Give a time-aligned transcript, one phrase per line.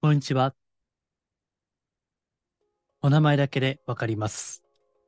[0.00, 0.54] こんにちは。
[3.02, 4.62] お名前だけでわかります。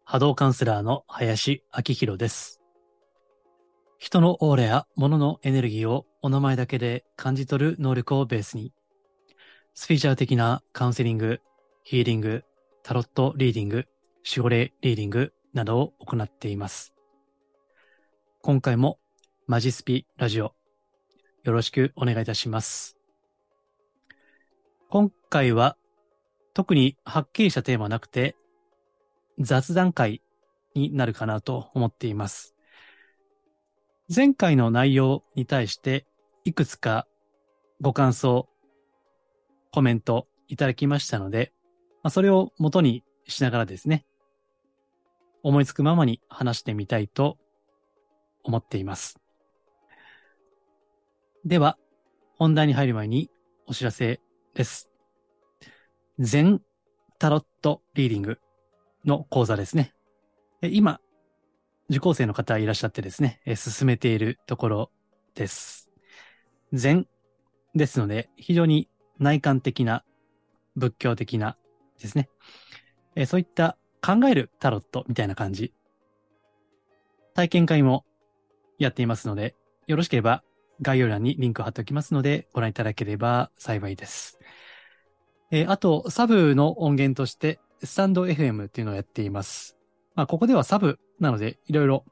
[0.05, 2.61] 波動カウンセラーの林明宏です。
[3.99, 8.73] 人のオーラや物のエネルギーをお名前だけで感じ取る能力をベースに、
[9.75, 11.41] スピーチャー的なカウンセリング、
[11.85, 12.43] ヒーリング、
[12.83, 13.87] タロットリーディング、
[14.29, 16.97] 守護霊リーディングなどを行っています。
[18.43, 18.99] 今回も
[19.47, 20.53] マジスピラジオ、
[21.45, 23.00] よろしくお願いいたします。
[24.91, 25.77] 今回は
[26.53, 28.35] 特にはっきりしたテーマなくて
[29.39, 30.21] 雑談会
[30.75, 32.57] になるかなと思っています。
[34.13, 36.07] 前回の内容に対して
[36.45, 37.07] いくつか
[37.81, 38.49] ご感想、
[39.71, 41.53] コメントいただきましたので、
[42.03, 44.05] まあ、それを元にしながらですね、
[45.45, 47.39] 思いつくままに話してみたいと
[48.43, 49.21] 思っています。
[51.45, 51.79] では、
[52.37, 53.31] 本題に入る前に
[53.69, 54.21] お知らせ
[54.55, 54.90] です。
[56.21, 56.61] 全
[57.19, 58.39] タロットリーディング
[59.07, 59.95] の講座ですね。
[60.61, 61.01] 今、
[61.89, 64.91] 受講生の方いらっしゃってですね、進めているところ
[65.35, 65.89] です。
[66.75, 67.07] 禅
[67.75, 70.05] ですので、非常に内観的な、
[70.77, 71.57] 仏教的な
[71.99, 72.29] ですね。
[73.27, 75.73] そういった考えるタロットみたいな感じ。
[77.33, 78.05] 体験会も
[78.79, 79.57] やっていますので、
[79.87, 80.45] よろしければ
[80.83, 84.39] 概要欄にリンクを貼っておきますので、ご覧いただければ幸いです。
[85.51, 89.77] えーあと、サブの音源として、スタンド FM っていうのをやっています。
[90.15, 92.05] まあ、ここではサブなので、いろいろ、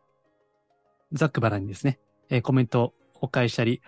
[1.13, 2.01] ざっくばらにですね、
[2.31, 3.81] えーコメントをお返ししたり、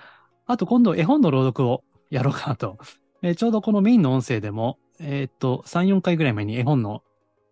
[0.46, 2.78] あと今度絵本の朗読をやろうかなと。
[3.22, 7.02] えーちょうどこのメインの音声でも、えーっと、3、4回ぐらい前に絵本の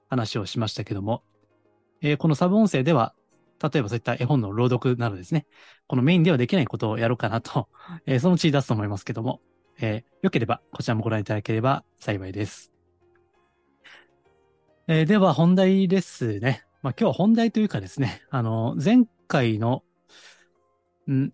[0.09, 1.23] 話をしましたけども、
[2.01, 3.15] えーこのサブ音声では、
[3.61, 5.47] 例えばそういった絵本の朗読などですね、
[5.89, 7.69] このメインではできないことをやろうかなと、
[8.07, 9.41] えーそのうち出すと思いますけども、
[9.81, 12.73] えーよければこちらもご覧いただければ幸いです。
[14.89, 16.65] えーでは本題ですね。
[16.83, 19.83] まあ、今日は本題というかですね、あの、前回の、
[21.11, 21.31] ん？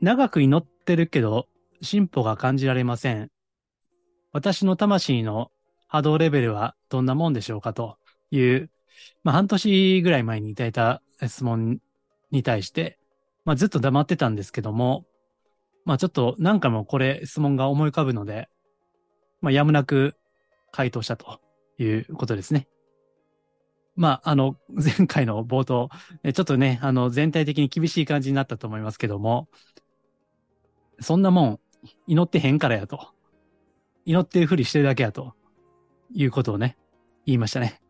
[0.00, 1.48] 長く祈ってるけど
[1.80, 3.30] 進歩が感じられません。
[4.32, 5.50] 私の魂の
[5.88, 7.96] 波動レベルはどんなもんでしょうかと
[8.30, 8.70] いう、
[9.22, 11.78] まあ、半年ぐらい前にいただいた質問
[12.30, 12.98] に対して、
[13.44, 15.06] まあ、ずっと黙ってたんですけども、
[15.84, 18.48] まあちょっと何回もこれ質問が思い浮かぶので、
[19.40, 20.16] まあやむなく
[20.72, 21.40] 回答したと
[21.78, 22.68] いうことですね。
[23.96, 25.90] まああの前回の冒頭、
[26.32, 29.48] ちょっとね、あの全体的に厳しい感じになったと思いますけども、
[31.00, 31.60] そんなもん
[32.06, 33.12] 祈ってへんからやと。
[34.06, 35.34] 祈ってるふりしてるだけやと
[36.12, 36.76] いうことをね、
[37.24, 37.80] 言いましたね。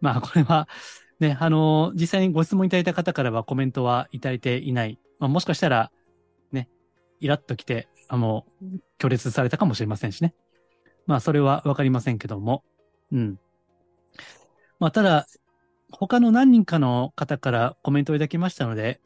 [0.00, 0.68] まあこれは
[1.20, 4.98] ね、あの実際にご質問いただいた方からはコメントはいただいていない。
[5.18, 5.90] まあもしかしたら
[7.20, 8.44] イラッときて、あの、
[8.98, 10.34] 拒絶されたかもしれませんしね。
[11.06, 12.64] まあ、それはわかりませんけども。
[13.12, 13.38] うん。
[14.78, 15.26] まあ、ただ、
[15.90, 19.00] 他の何人かの方からコメントをいただきましたので、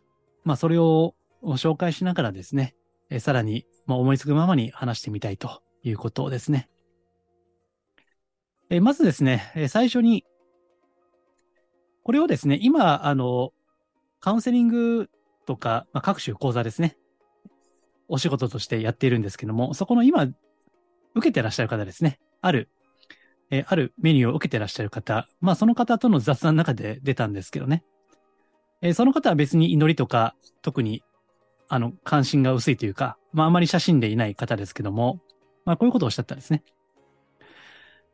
[0.44, 2.74] まあ、それを紹介しながらですね、
[3.10, 6.68] えさらに、まあ、思いつくままに話してみたいということですね。
[8.70, 10.24] えまずですね、え最初に、
[12.02, 13.52] これをですね、今、あの、
[14.20, 15.10] カウンセリング
[15.46, 16.96] とか、まあ、各種講座ですね。
[18.08, 20.24] お仕事としてやっているんですけども、そこの今、
[21.14, 22.18] 受けてらっしゃる方ですね。
[22.40, 22.68] ある、
[23.50, 27.84] えーあるメニューを受けてらっしゃる方、まあその方との雑談の中で出たんですけどね。
[28.82, 31.02] えーその方は別に祈りとか、特に、
[31.68, 35.20] あの、関心が薄いというか、まああまり写真でいない方ですけども、
[35.64, 36.62] まあこういうことをおっしゃったんですね。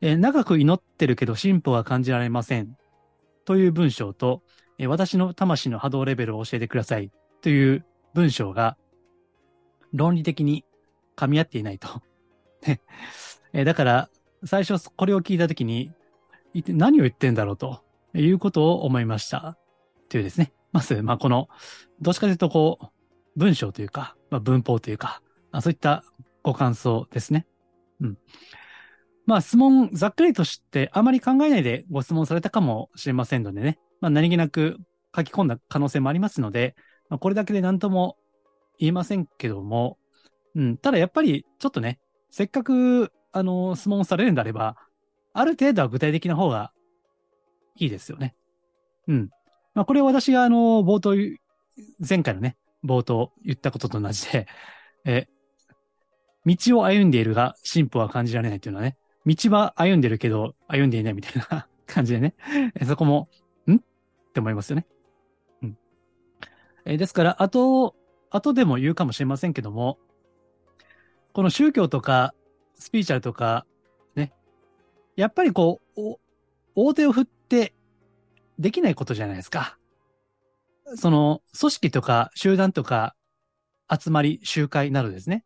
[0.00, 2.76] えー長く祈ってるけど進歩は感じられません。
[3.44, 4.42] という文章と、
[4.78, 7.10] え私の魂の波動レベルを教えてください。
[7.42, 7.84] という
[8.14, 8.76] 文章が、
[9.94, 10.64] 論理的に
[11.16, 11.88] 噛み合っていないと。
[12.66, 12.80] ね
[13.52, 14.10] えだから、
[14.44, 15.92] 最初これを聞いたときに、
[16.66, 17.82] 何を言ってんだろうと
[18.14, 19.56] いうことを思いました。
[20.08, 20.52] というですね。
[20.72, 21.48] まず、まあ、この、
[22.00, 22.86] どっちかというと、こう、
[23.36, 25.22] 文章というか、まあ、文法というか、
[25.52, 26.04] あそういった
[26.42, 27.46] ご感想ですね。
[28.00, 28.18] うん。
[29.26, 33.78] まあ、質問、ざっくりとして、あまり考えないでご質問されたかもしれませんのでね。
[34.00, 34.78] まあ、何気なく
[35.16, 36.74] 書き込んだ可能性もありますので、
[37.08, 38.16] まあ、これだけで何とも
[38.78, 39.98] 言えませんけども、
[40.54, 41.98] うん、ただやっぱりちょっとね、
[42.30, 44.76] せっかく、あの、質問されるんであれば、
[45.32, 46.72] ある程度は具体的な方が
[47.76, 48.34] いいですよね。
[49.08, 49.30] うん。
[49.74, 51.14] まあ、これは私があの、冒頭、
[52.06, 54.46] 前回のね、冒頭言ったことと同じで、
[55.04, 55.26] え、
[56.46, 58.96] 道を歩んでいるが進歩は感じられないというのはね、
[59.26, 62.34] 道は歩んでるけど歩んでいないみたいな 感じでね、
[62.86, 63.28] そこも、
[63.66, 63.76] ん？
[63.76, 63.78] っ
[64.32, 64.86] て思いますよね。
[65.62, 65.78] うん。
[66.84, 67.94] えですから、後、
[68.34, 69.98] 後でも言うかもしれませんけども、
[71.32, 72.34] この宗教とか
[72.74, 73.64] スピーチャルとか、
[74.16, 74.32] ね。
[75.14, 76.16] やっぱりこう、
[76.74, 77.74] 大手を振って
[78.58, 79.78] できないことじゃないですか。
[80.96, 83.14] その、組織とか集団とか
[83.88, 85.44] 集まり、集会などですね。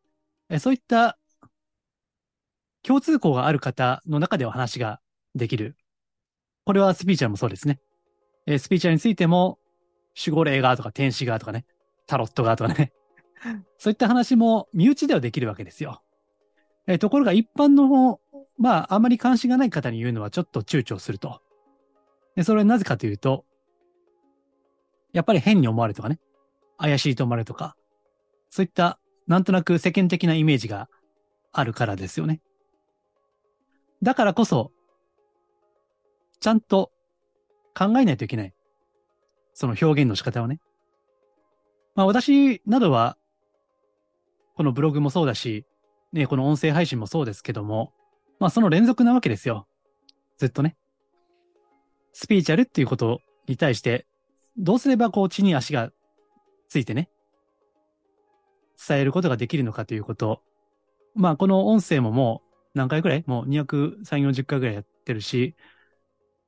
[0.58, 1.18] そういった
[2.82, 5.00] 共通項がある方の中では話が
[5.34, 5.76] できる。
[6.64, 7.80] これはスピーチャーもそうですね。
[8.58, 9.58] スピーチャーについても、
[10.18, 11.66] 守護霊がとか天使がとかね、
[12.08, 12.92] タロットがとかね。
[13.78, 16.02] そういった話も身内ではできるわけですよ。
[16.88, 18.20] えところが一般の、
[18.56, 21.42] まあ、あまり関心がない方に言うのはちょっと躊躇すると。
[22.34, 23.44] で、それはなぜかというと、
[25.12, 26.18] やっぱり変に思われるとかね、
[26.78, 27.76] 怪しいと思われるとか、
[28.50, 30.88] そういったなんとなく世間的なイメージが
[31.52, 32.40] あるからですよね。
[34.02, 34.72] だからこそ、
[36.40, 36.90] ちゃんと
[37.76, 38.54] 考えないといけない。
[39.52, 40.60] その表現の仕方をね。
[41.98, 43.16] まあ私などは、
[44.54, 45.66] このブログもそうだし、
[46.12, 47.92] ね、この音声配信もそうですけども、
[48.38, 49.66] まあその連続なわけですよ。
[50.36, 50.76] ずっとね。
[52.12, 54.06] スピーチャルっていうことに対して、
[54.56, 55.90] どうすればこう地に足が
[56.68, 57.10] ついてね、
[58.88, 60.40] 伝えることができるのかということ。
[61.16, 62.42] まあこの音声もも
[62.76, 63.24] う何回くらい？
[63.26, 65.56] もう230、40回ぐらいやってるし、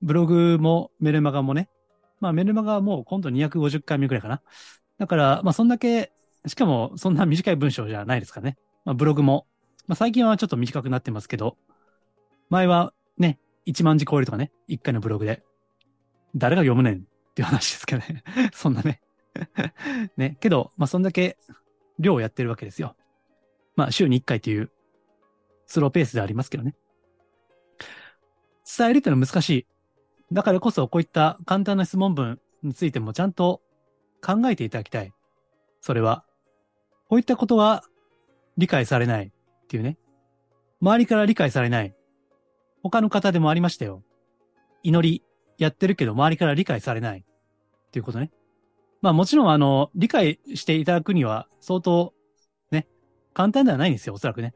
[0.01, 1.69] ブログもメルマガもね、
[2.21, 4.43] まあメルマガはもう今度250回目ぐらいかな。
[5.01, 6.13] だから、まあそんだけ、
[6.47, 8.59] しかもそんな短い文章じゃないですかね。
[8.85, 9.47] まあブログも、
[9.87, 11.57] まあ最近はちょっと短くなってますけど、
[12.51, 15.43] 前はね、1万字超えるとかね、1回のブログで。
[16.37, 16.99] 誰が読むねんっ
[17.35, 18.23] ていう話ですけどね。
[18.53, 19.01] そんなね。
[20.19, 21.39] ね、けど、まあそんだけ
[21.99, 22.95] 量をやってるわけですよ。
[23.77, 24.71] まあ週に1回という
[25.67, 26.77] スローペースでありますけどね。
[28.77, 29.67] 伝えるってのは難しい。
[30.31, 33.63] だからこそこういった簡単な質問文についてもちゃんと
[34.23, 35.13] 考えていただきたい。
[35.81, 36.25] それは、
[37.09, 37.85] こういったことは
[38.57, 39.99] 理解されないっていうね。
[40.81, 41.95] 周りから理解されない。
[42.83, 44.03] 他の方でもありましたよ。
[44.83, 45.23] 祈り
[45.59, 48.31] やってるけど周りから理解されないっていうことね。
[49.03, 52.15] まあもちろんあの、理解していただくには相当
[52.71, 52.87] ね、
[53.35, 54.55] 簡単ではないんですよ、おそらくね。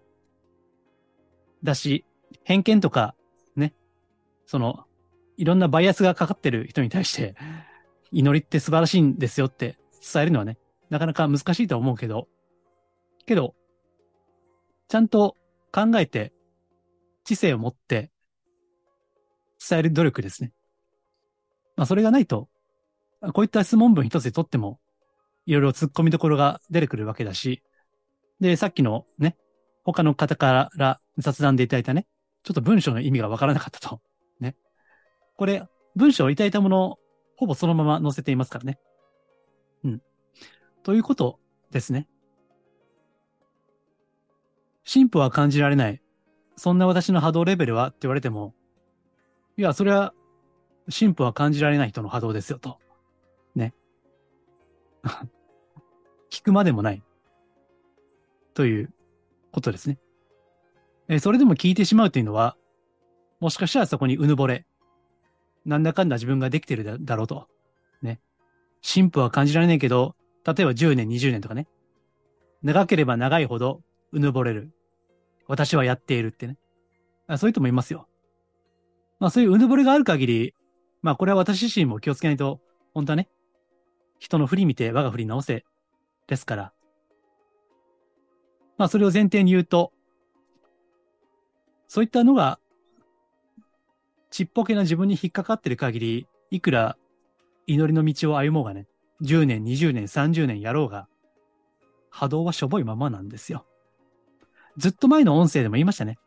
[1.63, 2.05] だし、
[2.45, 3.15] 偏見とか、
[3.57, 3.75] ね、
[4.47, 4.85] その、
[5.37, 7.35] いろんなバイアスがかかってる人に対して、
[8.15, 9.77] 祈りって素晴らしいんですよって
[10.13, 10.57] 伝えるのはね、
[10.89, 12.29] なかなか難しいと思うけど、
[13.27, 13.55] けど、
[14.89, 15.37] ちゃんと
[15.73, 16.33] 考えて、
[17.25, 18.11] 知性を持って
[19.69, 20.53] 伝える努力ですね。
[21.77, 22.49] まあそれがないと、
[23.33, 24.79] こういった質問文一つでとっても、
[25.47, 27.63] いろいろ突っ込みどころが出てくるわけだし、
[28.41, 29.37] で、さっきのね、
[29.83, 32.07] 他の方から雑談でいただいたね、
[32.45, 34.01] ちょっと文章の意味がわからなかったと。
[34.39, 34.55] ね。
[35.37, 35.67] これ、
[35.97, 36.99] 文章をいただいたもの
[37.37, 38.79] ほぼそのまま載せていますからね。
[39.85, 40.03] うん。
[40.83, 41.39] ということ
[41.71, 42.09] ですね。
[44.85, 46.01] 進歩は感じられない。
[46.57, 48.55] そんな私の波動レベルはって言われても、
[49.57, 50.15] いや、それは
[50.89, 52.79] 進歩は感じられない人の波動ですよと。
[53.55, 53.75] ね。
[56.31, 57.03] 聞くまでもない。
[58.55, 58.93] という
[59.53, 59.99] ことですね。
[61.09, 62.57] え、それでも聞いてしまうというのは、
[63.41, 64.67] もしかしたらそこにうぬぼれ、
[65.65, 67.49] なんだかんだ自分ができてるだろうと。
[68.03, 68.21] ね。
[68.83, 70.15] 進歩は感じられないけど、
[70.47, 71.67] 例えば10年、20年とかね。
[72.63, 73.83] 長ければ長いほど
[74.13, 74.73] うぬぼれる。
[75.47, 76.57] 私はやっているってね。
[77.27, 78.07] あそういう人もいますよ。
[79.21, 80.55] まあそういううぬぼれがある限り、
[81.03, 82.61] まあこれは私自身も気をつけないと、
[82.93, 83.29] 本当はね、
[84.19, 85.65] 人の振り見て我が振り直せ
[86.27, 86.73] ですから、
[88.77, 89.93] まあ、それを前提に言うと、
[91.87, 92.59] そういったのが、
[94.35, 96.97] ちっぽけな自分に引っかかってる限り、いくら
[97.69, 98.89] 祈りの道を歩もうがね、
[99.23, 101.07] 10年、20年、30年やろうが、
[102.11, 103.65] 波動はしょぼいままなんですよ。
[104.77, 106.19] ずっと前の音声でも言いましたね。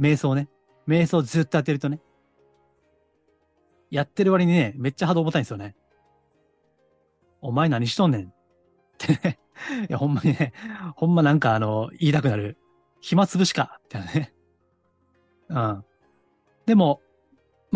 [0.00, 0.48] 瞑想ね。
[0.88, 2.00] 瞑想ずっとやってるとね。
[3.90, 5.76] やってる割にね、めっちゃ波動重たいんですよね。
[7.42, 8.32] お前何しとんねんっ
[8.96, 9.38] てね。
[9.90, 10.54] いや、ほんまにね、
[10.96, 12.56] ほんまなんかあの、言いたくなる。
[13.02, 14.34] 暇つぶしか、みたいなね。
[15.50, 15.84] うん。
[16.64, 17.02] でも、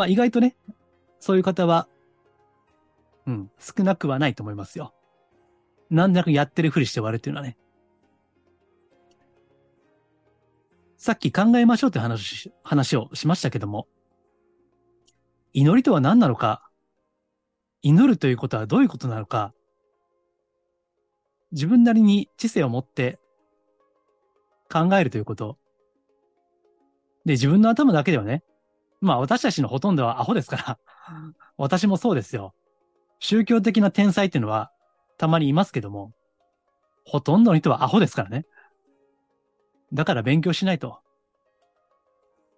[0.00, 0.56] まあ意外とね、
[1.18, 1.86] そういう方は、
[3.26, 4.94] うん、少なくはないと思いますよ。
[5.90, 7.58] なんだかやってるふりして終わるっていうのはね。
[10.96, 13.88] さっき考えましょうって話、話をしましたけども、
[15.52, 16.70] 祈りとは何なのか、
[17.82, 19.52] 祈るということはどういうことなのか、
[21.52, 23.18] 自分なりに知性を持って
[24.72, 25.58] 考えるということ。
[27.26, 28.42] で、自分の頭だけではね、
[29.00, 30.78] まあ私たちのほとんどはアホですから
[31.56, 32.54] 私もそうですよ。
[33.18, 34.70] 宗教的な天才っていうのは
[35.18, 36.12] たまにいますけども、
[37.04, 38.46] ほとんどの人はアホですからね。
[39.92, 41.00] だから勉強しないと。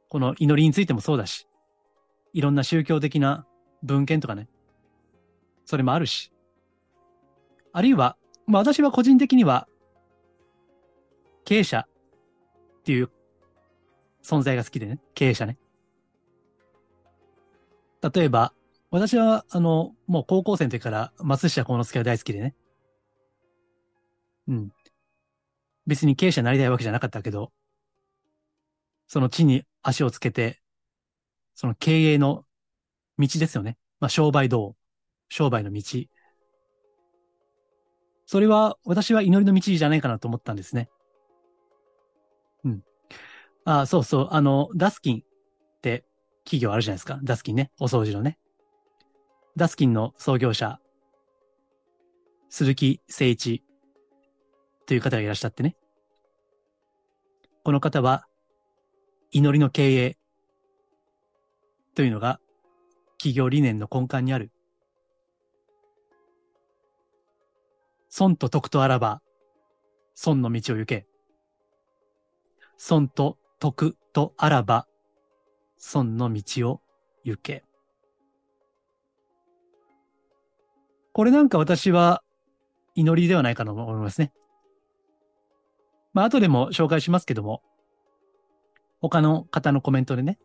[0.09, 1.49] この祈りについてもそうだし、
[2.33, 3.47] いろんな宗教的な
[3.83, 4.49] 文献とかね、
[5.65, 6.33] それもあるし、
[7.73, 9.67] あるいは、まあ私は個人的には、
[11.45, 13.11] 経営者っていう
[14.23, 15.59] 存在が好きでね、経営者ね。
[18.03, 18.53] 例えば、
[18.91, 22.55] 私は、あの、もう高校生の時から松下幸之助が大好きでね。
[24.49, 24.73] うん。
[25.87, 27.53] 別に経営者になりたいわけじゃなかったけど、
[29.07, 30.61] その地に足をつけて、
[31.55, 32.45] その経営の
[33.19, 33.79] 道ですよね。
[34.01, 34.77] まあ、商売道、
[35.29, 35.83] 商売の道。
[38.27, 40.89] それは、私は祈りの道じゃないかなと思ったんですね。
[42.65, 42.83] うん。
[43.65, 44.29] あ、そうそう。
[44.31, 45.23] あの、ダスキン
[46.45, 47.19] 企業あるじゃないですか。
[47.23, 47.71] ダスキンね。
[47.81, 48.39] お掃除のね。
[49.57, 50.81] ダスキンの創業者、
[52.49, 53.63] 鈴木誠一
[54.87, 55.77] という方がいらっしゃってね。
[57.65, 58.27] この方は、
[59.31, 60.19] 祈りの経営
[61.95, 62.41] というのが
[63.19, 64.51] 企業理念の根幹にある。
[68.09, 69.23] 損と徳とあらば、
[70.15, 71.07] 損の道を行け。
[72.77, 74.87] 損と徳とあらば、
[75.85, 76.81] 損の道を
[77.25, 77.65] 行け。
[81.13, 82.23] これなんか私は
[82.95, 84.33] 祈りではないかと思いますね。
[86.15, 87.63] まあ、後でも紹介しますけども、
[89.01, 90.39] 他の方のコメントでね、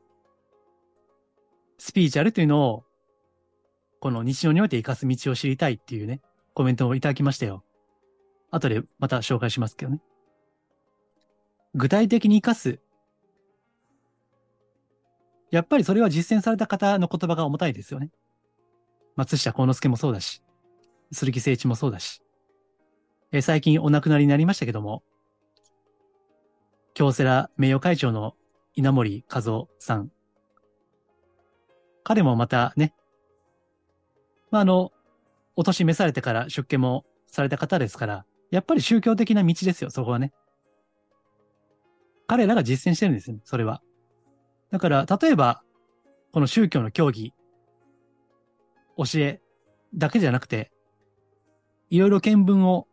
[1.77, 2.83] スピーチャルというのを、
[3.99, 6.19] この日常において活かす道を知りたいっていうね、
[6.55, 7.63] コメントをいただきましたよ。
[8.49, 10.01] 後でまた紹介しますけどね。
[11.75, 12.79] 具体的に活かす
[15.51, 18.09] やっぱりそれは実践された方の言葉が重たいですよね。
[19.15, 20.43] 松下幸之助もそうだし、
[21.11, 22.21] 鈴木誠一もそうだし、
[23.31, 25.03] え最近お亡くなりになりましたけども、
[26.93, 28.35] 京セラ名誉会長の
[28.75, 30.11] 稲森和夫さん。
[32.03, 32.93] 彼もまたね、
[34.51, 34.91] まあ、あの、
[35.55, 40.31] お年召されてから出家もされた方ですから、やっぱり宗教的な道ですよ、そこはね。
[42.27, 43.81] 彼らが実践してるんですよ、それは。
[44.71, 45.63] だから、例えば、
[46.31, 47.33] この宗教の教義、
[48.97, 49.41] 教え
[49.95, 50.71] だけじゃなくて、
[51.89, 52.87] いろいろ見聞を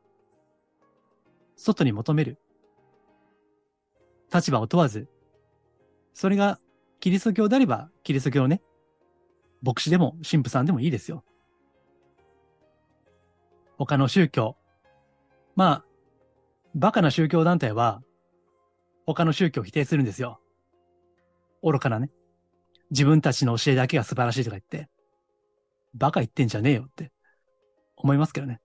[1.56, 2.38] 外に求める。
[4.32, 5.08] 立場を問わず、
[6.12, 6.58] それが
[7.00, 8.62] キリスト教であれば、キリスト教のね、
[9.62, 11.24] 牧師でも神父さんでもいいですよ。
[13.78, 14.56] 他の宗教。
[15.56, 15.84] まあ、
[16.74, 18.02] バカな宗教団体は、
[19.06, 20.40] 他の宗教を否定するんですよ。
[21.64, 22.10] 愚かなね。
[22.90, 24.88] 自分たちの教えだけが素晴らしいとか言って、
[25.94, 27.12] バカ言ってんじゃねえよって
[27.96, 28.60] 思いますけどね。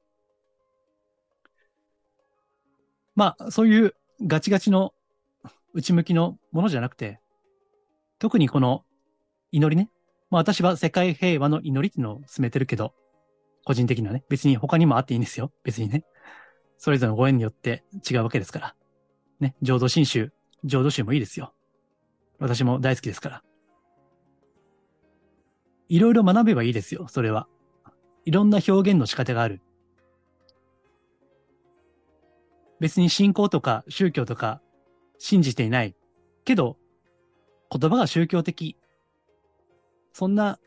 [3.15, 4.93] まあ、そういうガチガチの
[5.73, 7.19] 内向きのものじゃなくて、
[8.17, 8.83] 特にこの
[9.51, 9.89] 祈りね。
[10.29, 12.93] まあ私は世界平和の祈りっていうのを進めてるけど、
[13.65, 15.51] 個人的にはね、別に他にもあっていいんですよ。
[15.63, 16.03] 別にね。
[16.77, 18.75] それぞれのご縁によって違うわけですから。
[19.39, 20.31] ね、浄土真宗、
[20.63, 21.53] 浄土宗もいいですよ。
[22.39, 23.43] 私も大好きですから。
[25.89, 27.47] いろいろ学べばいいですよ、それは。
[28.25, 29.61] いろんな表現の仕方がある。
[32.79, 34.61] 別に信仰とか宗教とか
[35.17, 35.95] 信じていない。
[36.45, 36.77] けど、
[37.71, 38.77] 言葉が宗教的。
[40.13, 40.59] そんな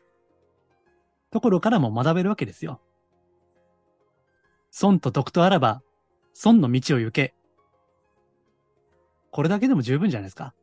[1.31, 2.81] ところからも学べるわけですよ。
[4.69, 5.81] 損と徳とあらば、
[6.33, 7.33] 損の道を行け。
[9.31, 10.53] これだけでも十分じゃないですか。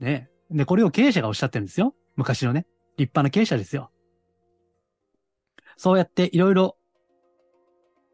[0.00, 0.30] ね。
[0.50, 1.94] で、これを経営者がおっしゃってるんですよ。
[2.16, 2.66] 昔のね。
[2.96, 3.90] 立派な経営者ですよ。
[5.76, 6.76] そうやっていろいろ、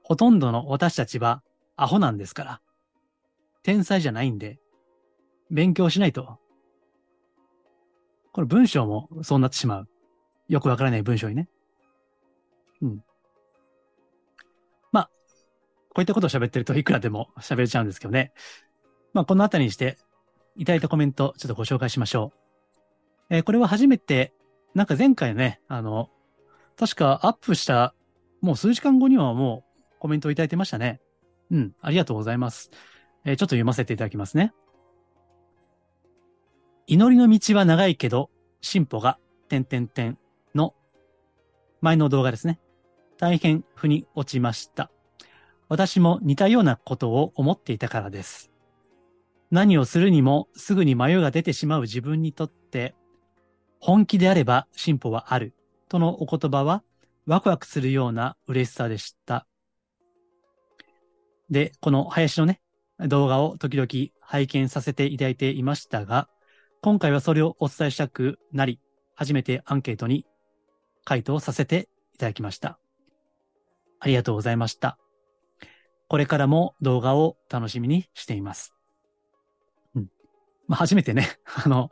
[0.03, 1.43] ほとんどの私たちは
[1.77, 2.61] アホなんですから。
[3.63, 4.59] 天才じゃないんで、
[5.51, 6.39] 勉強しないと。
[8.33, 9.89] これ文章もそうなってしまう。
[10.49, 11.49] よくわからない文章にね。
[12.83, 13.05] うん。
[14.93, 15.11] まあ、
[15.89, 18.33] こういったことを喋ってるといくらでも喋れちゃうんですけどね。
[19.15, 19.97] まあ、このあたりにして、
[20.57, 22.33] いただいたコメント、ちょっとご紹介しましょ
[23.31, 23.35] う。
[23.37, 24.33] えー、これは初めて、
[24.75, 26.11] なんか前回ね、あの、
[26.77, 27.95] 確かアップした、
[28.41, 31.01] もう数時間後にはもうコメントをいただいてましたね。
[31.51, 32.71] うん、ありがとうございます。
[33.25, 34.53] えー、ちょっと読ませていただきますね。
[36.87, 38.31] 祈りの道は長いけど、
[38.61, 39.19] 進歩が、
[39.49, 40.19] 点々点
[40.55, 40.75] の
[41.81, 42.61] 前の動画ですね。
[43.19, 44.91] 大変腑に落ちました。
[45.69, 48.51] 私も似たようなことを思っていたからです。
[49.51, 52.95] 何をするにもすぐに迷いが出てしまう自分にとって、
[53.81, 55.55] 本気であれば進歩はある
[55.89, 56.83] とのお言葉は
[57.27, 59.47] ワクワクするような嬉しさでした。
[61.51, 62.61] で、この林のね、
[62.99, 63.89] 動画を時々
[64.21, 66.29] 拝見させていただいていましたが、
[66.83, 68.81] 今回はそれをお伝えしたくなり、
[69.15, 70.27] 初めてアンケートに
[71.05, 72.79] 回答させていただきました。
[74.01, 74.99] ありがとうございました。
[76.09, 78.75] これからも動画を楽しみにしています。
[80.67, 81.29] まあ、初めてね、
[81.65, 81.91] あの、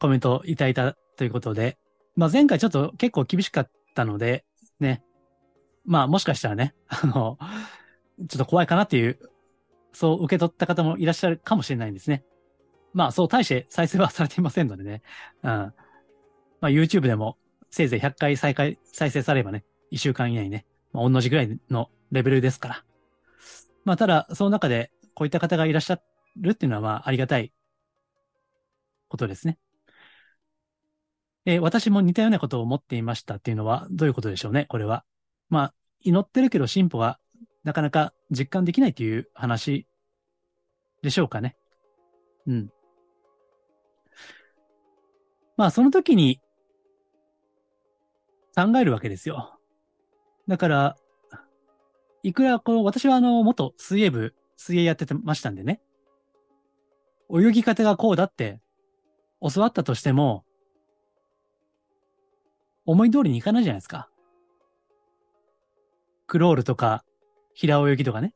[0.00, 1.78] コメントいただいたということで、
[2.16, 4.44] まあ、前回ちょっと結構厳しかったので、
[4.80, 5.02] ね。
[5.84, 7.38] まあ、もしかしたらね、あの、
[8.28, 9.18] ちょっと怖いかなっていう、
[9.92, 12.24] そう受け取った方もいらっしゃるかもしれないんですね。
[12.92, 15.02] まあ、そう大して再生はされていませんのでね。
[15.42, 15.50] うん。
[15.50, 15.74] ま
[16.62, 17.36] あ、YouTube でも
[17.70, 22.84] せいぜい100回再開、再生されればね、1週間以内にね、まあ、同じぐらいのレベルですから。
[23.84, 26.00] まあ、ただ、その中で、こういった方がいらっしゃ
[26.36, 27.52] るっていうのは、まあ、ありがたい
[29.08, 29.58] ことですね。
[31.44, 35.04] え、私も似たようなことを思っていましたっていうのは、どういうことでしょうね、これは。
[35.48, 37.18] まあ、祈ってるけど進歩が
[37.64, 39.86] なかなか実感できないという話
[41.02, 41.56] でしょうかね。
[42.46, 42.70] うん。
[45.56, 46.40] まあ、その時に
[48.54, 49.58] 考えるわけですよ。
[50.46, 50.96] だから、
[52.22, 55.80] いくら、この、私はあの、元水泳部、水泳やってましたんでね。
[57.30, 58.60] 泳ぎ方がこうだって
[59.40, 60.44] 教わったとしても、
[62.84, 64.08] 思い通りにいかないじゃないですか。
[66.26, 67.04] クロールとか、
[67.54, 68.34] 平泳ぎとかね。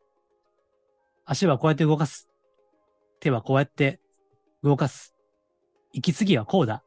[1.24, 2.28] 足はこうやって動かす。
[3.20, 4.00] 手はこうやって
[4.62, 5.14] 動かす。
[5.92, 6.82] 息継ぎはこうだ。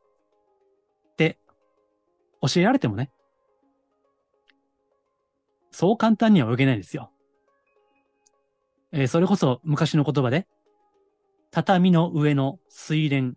[1.13, 1.39] って
[2.41, 3.11] 教えられてもね。
[5.71, 7.11] そう簡単には泳げないですよ。
[8.91, 10.47] えー、それこそ昔の言葉で、
[11.51, 13.35] 畳の上の水蓮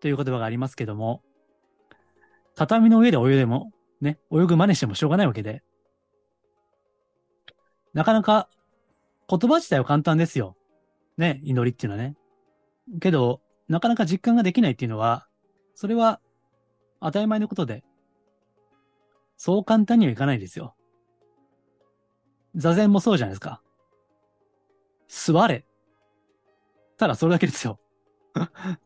[0.00, 1.22] という言葉がありますけども、
[2.56, 5.62] 畳の上で泳いでも、ね、泳ぐ真似してもしょうがないわけで、
[7.92, 8.48] なかなか
[9.28, 10.56] 言葉自体は簡単ですよ。
[11.16, 12.16] ね、祈りっていうのはね。
[13.00, 15.28] けど、なかなか実感ができないっていうのは、
[15.74, 16.20] それは
[17.00, 17.84] 当たり前のことで、
[19.36, 20.74] そう簡単にはいかないですよ。
[22.54, 23.62] 座禅もそうじゃないですか。
[25.08, 25.64] 座れ。
[26.98, 27.78] ただそれだけですよ。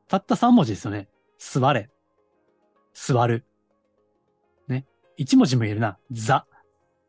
[0.09, 1.09] たった3文字ですよね。
[1.53, 1.91] 座れ。
[2.95, 3.45] 座る。
[4.67, 4.87] ね。
[5.19, 5.99] 1文字も言えるな。
[6.11, 6.47] 座。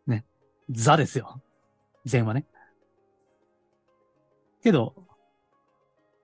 [0.06, 0.26] ね。
[0.70, 1.42] 座ですよ。
[2.04, 2.46] 禅はね。
[4.62, 4.94] けど、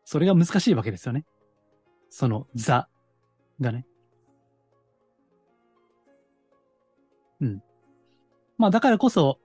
[0.03, 1.25] それが難しいわけですよね。
[2.09, 2.89] その座
[3.61, 3.87] がね。
[7.39, 7.63] うん。
[8.57, 9.39] まあだからこそ、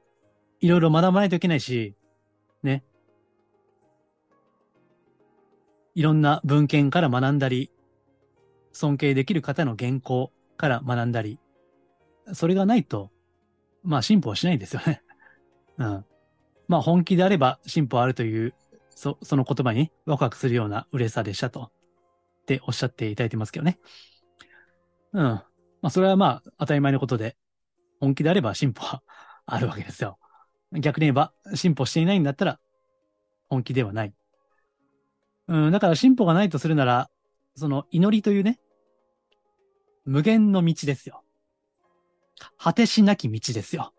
[0.61, 1.95] いろいろ学ばないといけないし、
[2.65, 2.85] ね。
[5.95, 7.71] いろんな文献から学んだり、
[8.77, 11.41] 尊敬できる方の原稿から学んだり、
[12.35, 13.11] それがないと、
[13.83, 15.03] まあ進歩はしないんですよね。
[15.79, 16.05] うん。
[16.69, 18.55] まあ本気であれば進歩あるという、
[18.91, 21.73] そ、その言葉にワクワクするような嬉しさでしたと、
[22.43, 23.79] っておっしゃっていただいてますけどね。
[25.15, 25.23] うん。
[25.23, 25.45] ま
[25.81, 27.39] あそれはまあ当たり前のことで、
[27.99, 29.03] 本気であれば進歩は
[29.47, 30.19] あるわけですよ。
[30.73, 32.61] 逆に言えば、進歩していないんだったら、
[33.49, 34.13] 本気ではない。
[35.49, 37.09] うん、だから進歩がないとするなら、
[37.55, 38.61] その祈りというね、
[40.07, 41.23] 無限の道ですよ。
[42.59, 43.93] 果てしなき道ですよ。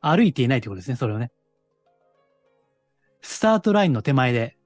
[0.00, 1.30] 歩いていないということですね、それをね。
[3.20, 4.56] スタートラインの手前で、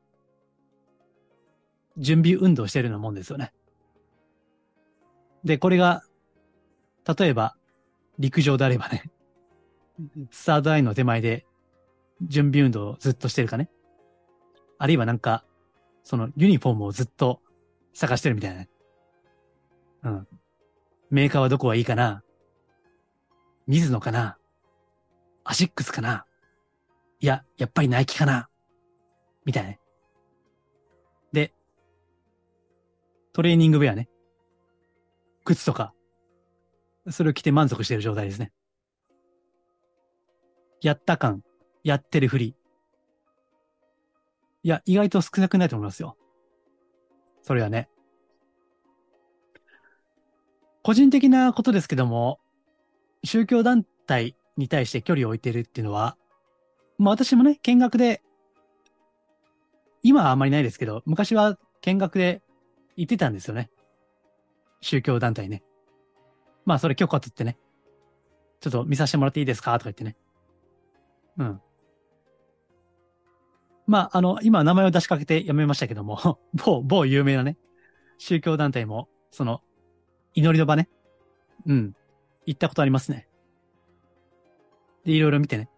[1.96, 3.52] 準備運動してるようなもんですよね。
[5.42, 6.04] で、これが、
[7.18, 7.56] 例えば、
[8.18, 9.10] 陸上であればね、
[10.30, 11.46] スタートラインの手前で
[12.22, 13.70] 準備運動をずっとしてるかね。
[14.78, 15.44] あるいはなんか、
[16.02, 17.40] そのユニフォームをずっと
[17.92, 18.68] 探してるみたいなね。
[20.04, 20.28] うん。
[21.10, 22.22] メーカーはどこがいいかな？
[23.66, 24.38] 水野かな？
[25.44, 26.26] アシックスかな？
[27.20, 28.48] いや、やっぱりナイキかな？
[29.44, 29.80] みたいなね。
[31.32, 31.52] で、
[33.32, 34.08] トレーニングウェアね。
[35.44, 35.92] 靴とか、
[37.10, 38.52] それを着て満足している状態ですね。
[40.80, 41.42] やった感、
[41.82, 42.54] やってるふり。
[44.62, 46.16] いや、意外と少なくないと思いますよ。
[47.42, 47.88] それはね。
[50.85, 52.38] 個人的なことですけども、
[53.25, 56.18] 宗教団体に対して距離を置いてるっていうのは、
[56.99, 58.23] まあ私もね、見学で、
[60.03, 62.42] 今はあんまりないですけど、昔は見学で
[62.97, 63.70] 行ってたんですよね。
[64.83, 65.62] 宗教団体ね。
[66.66, 67.57] まあそれ許可取ってね、
[68.61, 70.16] ちょっと見させてもらっていいですかとか言ってね。
[71.38, 71.61] うん。
[73.87, 77.57] まあ、あの、今名前を出しかけてやめましたけども、 某、某有名なね、
[78.18, 79.62] 宗教団体も、その、
[80.35, 80.88] 祈りの場ね、
[81.66, 81.97] うん、
[82.47, 83.29] 行ったことありますね。
[85.05, 85.68] で、いろいろ見てね。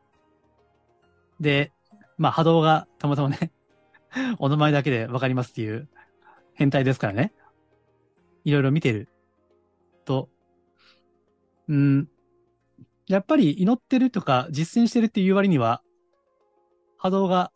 [1.40, 1.72] で、
[2.18, 3.52] まあ、波動がたまたまね
[4.38, 5.88] お名前だけでわかりますっていう
[6.54, 7.32] 変態ですからね。
[8.44, 9.08] いろいろ見てる
[10.04, 10.30] と、
[11.68, 12.08] うん、
[13.06, 15.82] やっぱり祈ってるとか実践してるっていう割には、
[16.96, 17.52] 波動が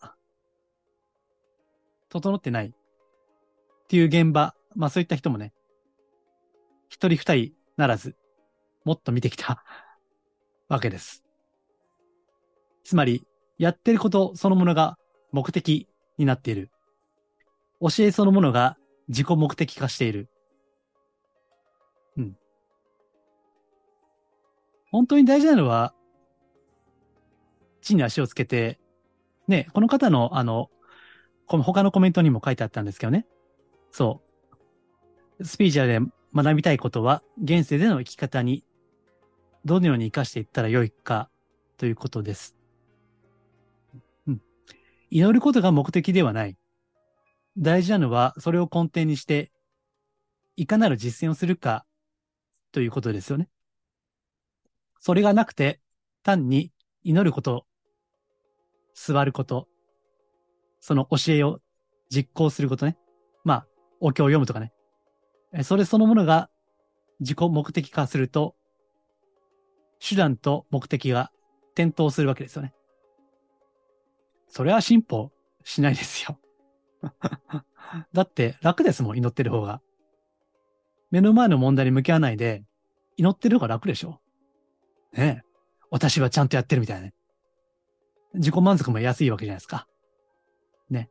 [2.08, 2.72] 整ってないっ
[3.88, 5.52] ていう現場、まあそういった人もね、
[6.90, 8.16] 一人二人ならず、
[8.84, 9.64] もっと見てきた
[10.68, 11.24] わけです。
[12.84, 13.26] つまり、
[13.58, 14.98] やってることそのものが
[15.32, 16.70] 目的になっている。
[17.80, 18.76] 教えそのものが
[19.08, 20.28] 自己目的化している。
[22.16, 22.36] うん。
[24.90, 25.94] 本当に大事なのは、
[27.82, 28.80] 地に足をつけて、
[29.46, 30.70] ね、この方の、あの、
[31.46, 33.26] この他のコメントにも書いてあったんですけどね。
[33.92, 34.20] そ
[35.38, 35.44] う。
[35.44, 36.00] スピーチャーで
[36.34, 38.64] 学びたいことは、現世での生き方に、
[39.64, 41.30] どのように活かしていったらよいか、
[41.76, 42.56] ということです。
[44.26, 44.42] うん。
[45.10, 46.56] 祈ることが目的ではない。
[47.58, 49.50] 大事なのは、それを根底にして、
[50.56, 51.84] いかなる実践をするか、
[52.72, 53.48] ということですよね。
[55.00, 55.80] それがなくて、
[56.22, 57.66] 単に祈ること、
[58.94, 59.66] 座ること、
[60.80, 61.60] その教えを
[62.08, 62.96] 実行することね。
[63.44, 63.66] まあ、
[64.00, 64.72] お経を読むとかね。
[65.62, 66.48] それそのものが
[67.20, 68.54] 自己目的化すると、
[69.98, 71.30] 手段と目的が
[71.74, 72.72] 転倒するわけですよね。
[74.48, 75.30] それは進歩
[75.64, 76.38] しないですよ。
[78.12, 79.82] だって楽ですもん、祈ってる方が。
[81.10, 82.64] 目の前の問題に向き合わないで、
[83.16, 84.20] 祈ってる方が楽でしょ。
[85.12, 85.42] ね
[85.90, 87.14] 私はちゃんとやってるみたいなね。
[88.34, 89.86] 自己満足も安いわけじゃないですか。
[90.88, 91.10] ね。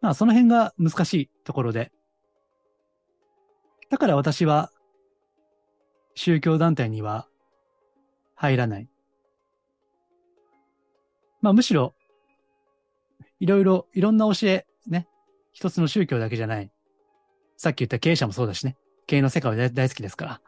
[0.00, 1.92] まあ、その辺が難しいところで。
[3.90, 4.70] だから私は、
[6.14, 7.28] 宗教団体には
[8.34, 8.88] 入らない。
[11.40, 11.94] まあ、むしろ、
[13.38, 15.06] いろいろ、いろんな教え、ね。
[15.52, 16.70] 一つの宗教だけじゃない。
[17.56, 18.76] さっき言った経営者もそうだしね。
[19.06, 20.40] 経営の世界は大好きですか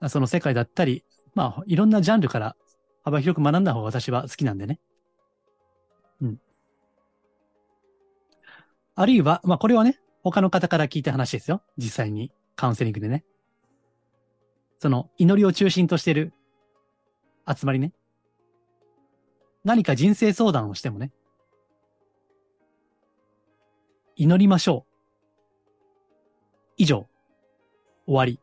[0.00, 0.08] ら。
[0.08, 2.56] その世界だったり、まあ、いろんなジャンルから
[3.04, 4.80] 幅広く学んだ方が私は好きなんでね。
[6.20, 6.40] うん。
[8.94, 11.62] あるいは、まあこれはね、他の方から聞いた話ですよ。
[11.76, 13.24] 実際にカウンセリングでね。
[14.80, 16.32] その祈りを中心としてる
[17.46, 17.92] 集まりね。
[19.62, 21.12] 何か人生相談をしてもね。
[24.16, 24.92] 祈りましょう。
[26.78, 27.06] 以上。
[28.06, 28.40] 終わり。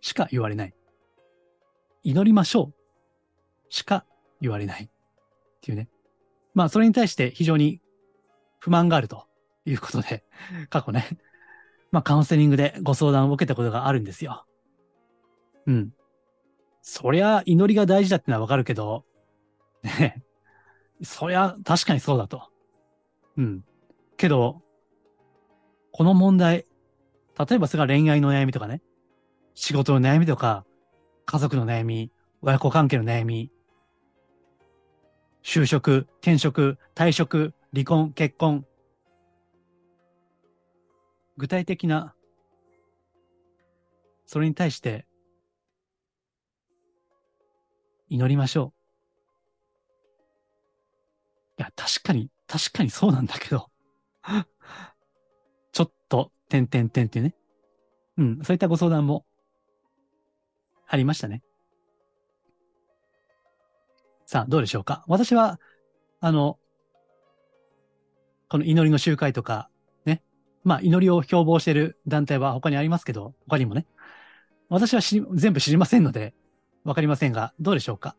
[0.00, 0.74] しか言われない。
[2.02, 4.04] 祈りましょうしか
[4.40, 4.88] 言われないっ
[5.60, 5.88] ていうね。
[6.54, 7.80] まあ、それに対して非常に
[8.58, 9.28] 不満があると
[9.64, 10.24] いうことで、
[10.70, 11.06] 過去ね、
[11.92, 14.44] まあ、カウンセリングでご相談を受けたことがあるんですよ。
[15.66, 15.90] うん。
[16.82, 19.04] そりゃ、祈りが大事だってのはわかるけど、
[19.82, 20.22] ね、
[21.02, 22.48] そりゃ、確かにそうだと。
[23.36, 23.64] うん。
[24.16, 24.62] けど、
[25.92, 26.66] この問題、
[27.38, 28.82] 例えばそれが恋愛の悩みとかね、
[29.54, 30.64] 仕事の悩みとか、
[31.24, 33.50] 家族の悩み、親子関係の悩み、
[35.42, 38.66] 就職、転職、退職、離婚、結婚。
[41.36, 42.14] 具体的な、
[44.26, 45.06] それに対して、
[48.08, 48.72] 祈りましょ
[51.58, 51.60] う。
[51.60, 53.70] いや、確かに、確かにそうなんだけど。
[55.72, 57.34] ちょっと、てんてんてんっていうね。
[58.18, 59.26] うん、そういったご相談も
[60.86, 61.42] ありましたね。
[64.24, 65.60] さあ、どうでしょうか私は、
[66.20, 66.58] あの、
[68.48, 69.68] この祈りの集会とか、
[70.66, 73.86] まあ、祈りを標榜している団体は他にありますけど、他にもね。
[74.68, 76.34] 私は全部知りませんので、
[76.82, 78.16] わかりませんが、どうでしょうか？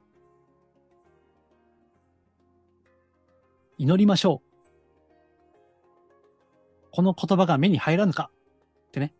[3.78, 4.48] 祈りましょう。
[6.92, 8.32] この言葉が目に入らぬか？
[8.88, 9.14] ってね。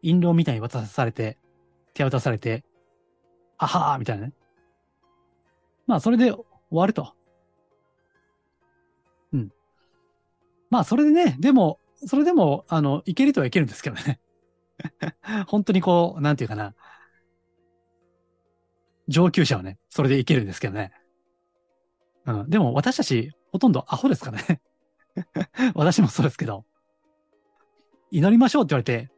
[0.00, 1.36] 印籠みたいに渡されて、
[1.92, 2.64] 手渡されて、
[3.58, 4.32] あはーみたいなね。
[5.86, 7.12] まあ、それで終わると。
[9.34, 9.52] うん。
[10.70, 14.20] まあ、それでね、でも、それでも、あの、いけるとはいけるんですけどね。
[15.46, 16.74] 本当にこう、なんていうかな。
[19.08, 20.92] 上級者はね、それでいけるんですけどね。
[22.26, 22.50] うん。
[22.50, 24.60] でも、私たち、ほとんどアホですかね。
[25.74, 26.64] 私もそうですけど。
[28.10, 29.10] 祈りましょうって言われて、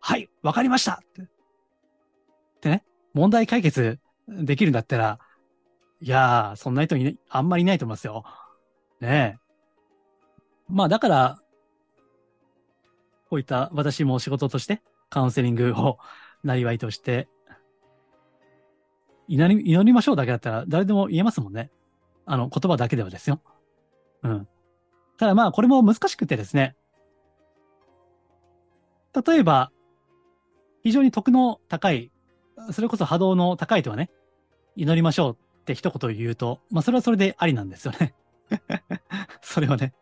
[0.00, 1.22] はい、わかりましたって。
[1.22, 1.26] っ
[2.60, 2.84] てね。
[3.14, 5.18] 問題解決できるんだったら、
[6.00, 8.24] いやー、そんな人い、ね、あんまりいないと思いますよ。
[9.00, 9.38] ねえ。
[10.68, 11.38] まあだから、
[13.30, 15.98] こういった私も仕事としてカウンセリングを
[16.44, 17.28] なりわいとして、
[19.26, 21.70] 祈り、祈りましょうだけだったら誰でも言えますもんね。
[22.24, 23.40] あの、言葉だけではですよ。
[24.22, 24.48] うん。
[25.18, 26.76] ただまあ、これも難しくてですね。
[29.26, 29.70] 例えば、
[30.82, 32.10] 非常に徳の高い、
[32.72, 34.10] それこそ波動の高いとはね、
[34.76, 38.14] 祈りましょうって一言言うと、まあそれはそれでありなんですよね。
[39.42, 39.92] それはね。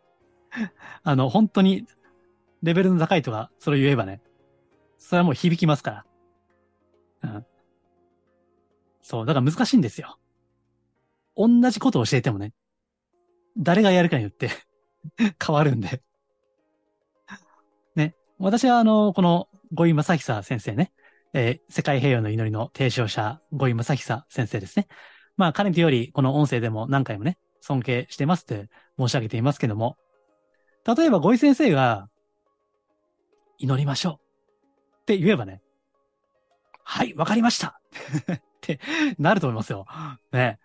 [1.03, 1.85] あの、本当に
[2.63, 4.21] レベルの高いとか、それを言えばね、
[4.97, 6.05] それはもう響きますか
[7.21, 7.31] ら。
[7.35, 7.45] うん。
[9.01, 10.17] そう、だから難しいんですよ。
[11.35, 12.53] 同じことを教えてもね、
[13.57, 14.49] 誰がやるかによって
[15.43, 16.01] 変わるんで
[17.95, 18.15] ね。
[18.39, 20.91] 私はあの、この、五井正久先生ね、
[21.33, 24.87] えー、世界平和の祈りの提唱者、五井正久先生ですね。
[25.35, 29.97] まあ、彼により、この音声でも何回もね、尊敬してますって申し上げていますけども、
[30.85, 32.09] 例えば五井先生が、
[33.57, 34.13] 祈りましょう
[35.01, 35.61] って言えばね、
[36.83, 37.79] はい、わかりました
[38.31, 38.79] って
[39.17, 39.85] なると思いますよ。
[40.31, 40.59] ね。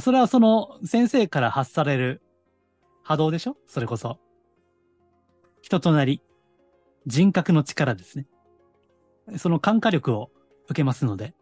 [0.00, 2.22] それはその先生から発される
[3.02, 3.56] 波動でしょ？
[3.66, 4.18] それこそ。
[5.62, 6.22] 人となり、
[7.06, 8.26] 人格の力ですね。
[9.36, 10.30] その感化力を
[10.66, 11.34] 受けますので、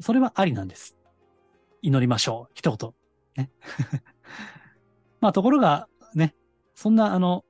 [0.00, 0.96] それはありなんです。
[1.82, 2.52] 祈りましょう。
[2.54, 2.92] 一言。
[3.36, 3.50] ね。
[5.20, 6.34] まあ、ところが、ね、
[6.74, 7.44] そんな、あの、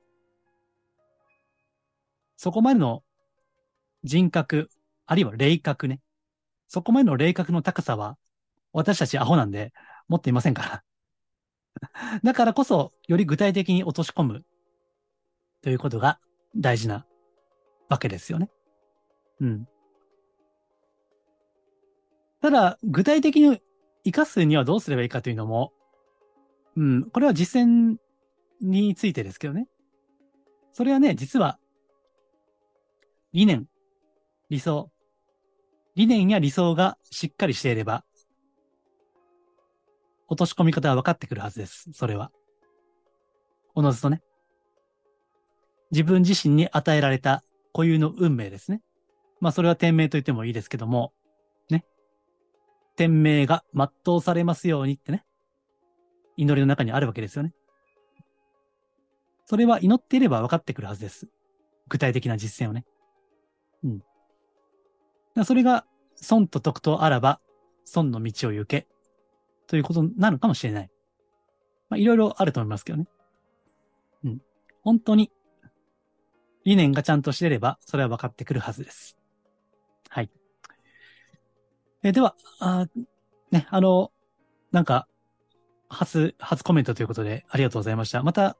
[2.41, 3.03] そこまでの
[4.03, 4.71] 人格、
[5.05, 6.01] あるいは霊格ね。
[6.67, 8.17] そこまでの霊格の高さは、
[8.73, 9.73] 私たちアホなんで
[10.07, 10.83] 持っていませんか
[12.01, 12.17] ら。
[12.23, 14.43] だからこそ、より具体的に落とし込む
[15.61, 16.19] ということが
[16.55, 17.05] 大事な
[17.89, 18.49] わけですよね。
[19.39, 19.67] うん。
[22.41, 23.61] ただ、具体的に
[24.03, 25.73] 活かすにはどうすればいいかというのも、
[26.75, 27.97] うん、これは実践
[28.61, 29.67] についてですけどね。
[30.73, 31.59] それはね、実は、
[33.33, 33.67] 理念、
[34.49, 34.91] 理想、
[35.95, 38.03] 理念や理想がしっかりしていれば、
[40.27, 41.89] 落とし込み方は分かってくるはずです。
[41.93, 42.31] それは。
[43.75, 44.21] おのずとね。
[45.91, 48.81] 自分自身に与えられた固有の運命ですね。
[49.39, 51.13] まあそれは天命と言ってもいいですけども、
[51.69, 51.85] ね。
[52.95, 55.25] 天命が全うされますようにってね。
[56.37, 57.53] 祈りの中にあるわけですよね。
[59.45, 61.27] それは祈っていれば分かってくるはずです。
[61.89, 62.85] 具体的な実践をね。
[63.83, 64.03] うん。
[65.45, 67.39] それが、損と徳とあらば、
[67.83, 68.87] 損の道を行け。
[69.67, 70.89] ということなのかもしれない。
[71.89, 73.07] まあ、いろいろあると思いますけどね。
[74.23, 74.41] うん。
[74.83, 75.31] 本当に、
[76.63, 79.17] 理念がちゃんとしてれば、それは分かってくるはずです。
[80.09, 80.29] はい。
[82.03, 82.87] えでは、あ
[83.51, 84.11] ね、あの、
[84.71, 85.07] なんか、
[85.89, 88.23] 初、初コメントということで、ありがとうございました。
[88.23, 88.57] また、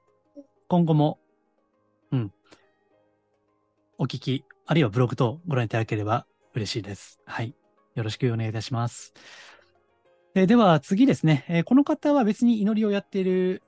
[0.68, 1.20] 今後も、
[2.12, 2.34] うん、
[3.98, 7.20] お聞き、あるいはブログ等ご覧いただければ嬉しいです。
[7.26, 7.54] はい。
[7.94, 9.14] よろしくお願いいたします。
[10.34, 13.64] え、では次ですね、え、この方は別に祈りをやっている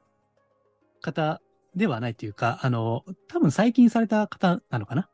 [1.02, 1.42] 方
[1.76, 5.10] ではないというか、あの、多分最近された方なのかな？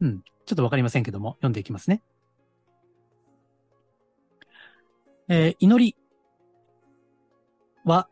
[0.00, 0.22] うん。
[0.46, 2.00] ちょっとわかりませんけども、読んでいきますね。
[5.28, 5.96] えー、祈り
[7.84, 8.08] は、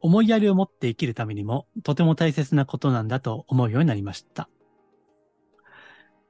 [0.00, 4.48] 思いやりを持って生きるためにも、とても大切なことなんだと思うようになりました。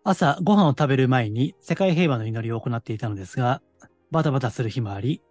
[0.05, 3.63] 朝、ご飯を食べる前に世界平和の祈りを行っていたのですが、
[4.11, 5.23] バタバタする日もあり、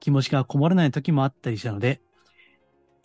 [0.00, 2.02] 気持ちがこもらない時もあったりしたので、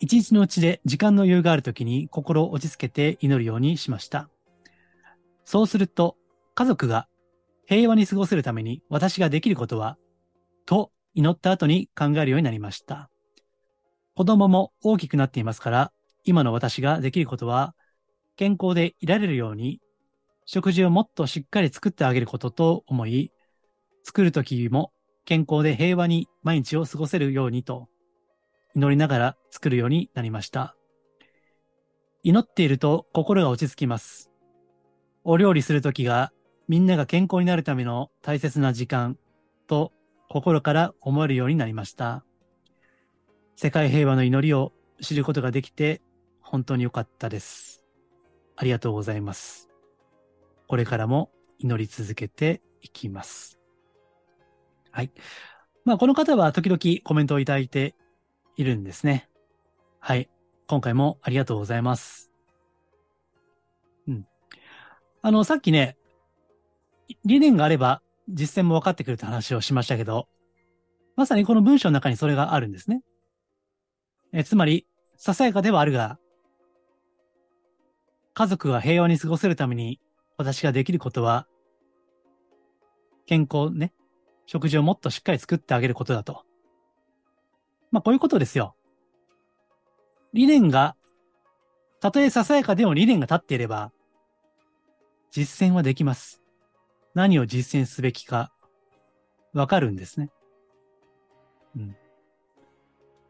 [0.00, 4.28] 一日のうちで時間の余裕がある時に心を落ち着けて祈るようにしました。
[5.46, 6.16] そうすると、
[6.54, 7.08] 家族が
[7.66, 9.96] 平和に過ごせるために私ができることは、
[10.66, 13.08] と祈った後に考えるようになりました。
[14.14, 15.92] 子供も大きくなっていますから、
[16.24, 17.74] 今の私ができることは、
[18.36, 19.80] 健康でいられるように、
[20.46, 23.32] 食事をもっとしっかり作ってあげることと思い、
[24.02, 24.92] 作るときも
[25.24, 27.88] 健康で平和に毎日を過ごせるようにと
[28.74, 30.76] 祈りながら作るようになりました。
[32.22, 34.30] 祈っていると心が落ち着きます。
[35.24, 36.32] お料理するときが
[36.68, 39.18] みんなが健康になるための大切な時間
[39.66, 39.92] と
[40.28, 42.24] 心から思えるようになりました。
[43.56, 46.02] 世界平和の祈りを知ることができて
[46.40, 47.82] 本当に良かったです。
[48.56, 49.73] ありがとうございます。
[50.74, 53.60] これからも祈り続けていきます。
[54.90, 55.12] はい。
[55.84, 57.94] まあ、この方は時々コメントをいただいて
[58.56, 59.28] いるんですね。
[60.00, 60.28] はい。
[60.66, 62.32] 今回もありがとうございます。
[64.08, 64.26] うん。
[65.22, 65.96] あの、さっきね、
[67.24, 70.26] 理念があれば実践も分かってくるって話をしましたけど、
[71.14, 73.02] まさにこの文章の中にそれがあるんですね。
[74.32, 76.18] えつまり、ささやかではあるが、
[78.32, 80.00] 家族が平和に過ごせるために
[80.36, 81.46] 私ができることは、
[83.26, 83.92] 健康ね、
[84.46, 86.44] 食事をもっとしっかり作ってあげることだと。
[87.90, 88.74] まあ、こういうことですよ。
[90.32, 90.96] 理念が
[92.04, 93.90] たとえささやかでも理念が立っていれば、
[95.30, 96.42] 実践はできます。
[97.14, 98.52] 何を実践すべきか、
[99.54, 100.30] わかるんですね。
[101.76, 101.96] うん。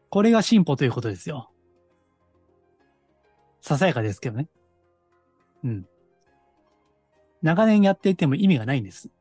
[0.09, 1.49] これが進歩ということですよ。
[3.61, 4.49] ささやかですけどね。
[5.63, 5.87] うん。
[7.45, 9.11] 長年やっていても意味がないんです。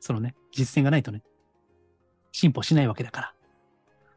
[0.00, 1.22] そのね、実践がないとね、
[2.32, 3.34] 進歩しないわけだから。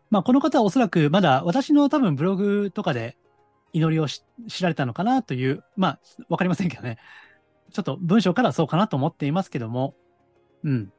[0.09, 3.17] まあ、この方はおそらくまだ私の多分ブログとかで
[3.73, 4.23] 祈りを知
[4.61, 6.97] られたのかなという、まあ、わかりませんけどね。
[7.73, 9.95] ちょっと文章からそうかなと思っていますけども、
[10.63, 10.93] うん。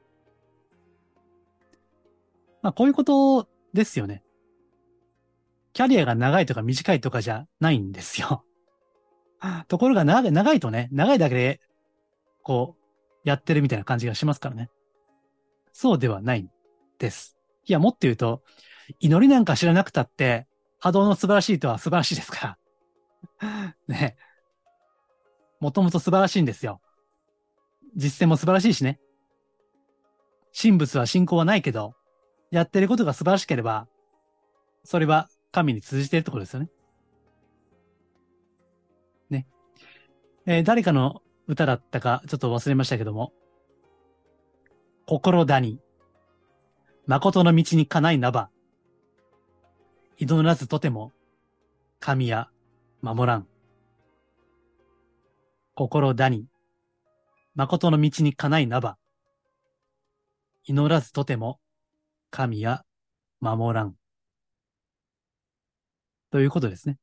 [2.61, 4.23] まあ、こういうことですよね。
[5.73, 8.45] キャリアが長いとか短いとかじゃないんですよ。
[9.69, 11.61] ところが長い、長いとね、長いだけで、
[12.47, 14.71] こう、やってるみたいな感じがしますからね。
[15.73, 16.51] そうではないん
[16.97, 17.37] です。
[17.67, 18.45] いや、もっと言うと、
[19.01, 20.47] 祈りなんか知らなくたって、
[20.79, 22.59] 波動の素晴らしいとは素晴らしいですか
[23.41, 23.75] ら。
[23.89, 24.17] ね。
[25.59, 26.81] もともと素晴らしいんですよ。
[27.97, 29.01] 実践も素晴らしいしね。
[30.57, 31.97] 神仏は信仰はないけど、
[32.53, 33.89] やってることが素晴らしければ、
[34.85, 36.71] それは神に通じているところですよね。
[39.31, 39.49] ね。
[40.47, 43.33] えー、誰かの歌だったかちょっと忘れましたけども、
[45.07, 45.81] 心だに、
[47.07, 48.51] 誠の道にかないなば、
[50.19, 51.13] 祈らずとても、
[52.01, 52.49] 神や
[53.01, 53.47] 守らん。
[55.75, 56.47] 心だに、
[57.55, 58.97] 誠の道にかないなば、
[60.65, 61.61] 祈らずとても、
[62.31, 62.83] 神や
[63.41, 63.95] 守らん。
[66.33, 66.99] ということですね。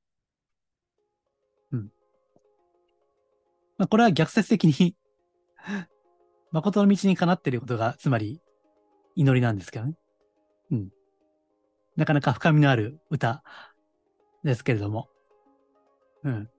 [3.84, 4.96] まあ、これは逆説的に
[6.52, 8.42] 誠の道にかなっていることが、つまり、
[9.18, 9.98] 祈りなんですけどね。
[10.72, 10.90] うん。
[11.98, 13.44] なかなか深みのある歌
[14.46, 15.10] ですけれども。
[16.24, 16.50] うん。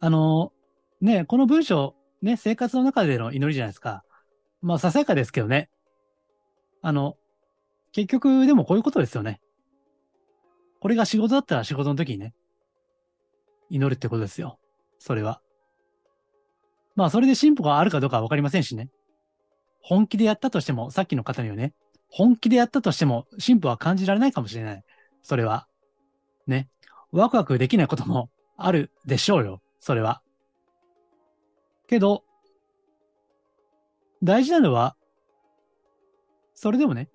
[0.00, 0.52] あの、
[1.00, 4.02] ね、この文章、ね、生活の中での祈りじゃないですか。
[4.60, 5.70] まあ、ささやかですけどね。
[6.80, 7.16] あの、
[7.92, 9.40] 結局、でもこういうことですよね。
[10.80, 12.34] これが仕事だったら仕事の時にね、
[13.70, 14.58] 祈るってことですよ。
[14.98, 15.40] それは。
[16.94, 18.90] まあ、それで進歩があるかどうかはわかりませんしね。
[19.80, 21.74] 本気でやったとしても、さっきの方にはね、
[22.08, 24.84] 本気でやったとしても進歩は感じられないかもしれない。
[25.22, 25.66] それは。
[26.46, 26.68] ね。
[27.10, 29.62] ワクワクできないこともあるでしょうよ。
[29.80, 30.22] それは。
[31.88, 32.24] けど、
[34.22, 34.96] 大事なのは、
[36.54, 37.08] それでもね、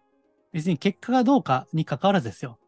[0.51, 2.59] 別に結果がどうかに関わらずですよ。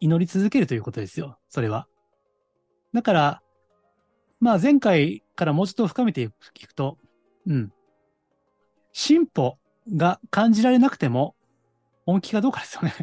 [0.00, 1.38] 祈り続けるということですよ。
[1.48, 1.88] それは。
[2.92, 3.42] だから、
[4.40, 6.98] まあ前回からもうちょっと深めていくと、
[7.46, 7.72] うん。
[8.92, 9.58] 進歩
[9.94, 11.34] が感じられなくても、
[12.06, 12.94] 本気かどうかですよね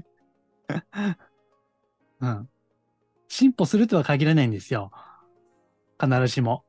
[2.21, 2.49] うん。
[3.27, 4.91] 進歩するとは限らないんですよ。
[5.99, 6.63] 必ずしも。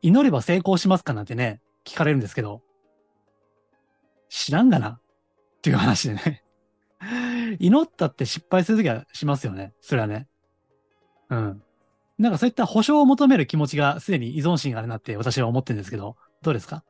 [0.00, 2.62] 祈れば成功しますかなんてね、聞かれるんですけど、
[4.28, 5.00] 知らんがなっ
[5.60, 6.42] ていう話でね
[7.60, 9.74] 祈ったって失敗するときはしますよね。
[9.80, 10.26] それはね。
[11.28, 11.62] うん。
[12.18, 16.84] なんかそういった保証を求める気持ちがすでに依存心があるなって私は思ってるんですけど、どうですか？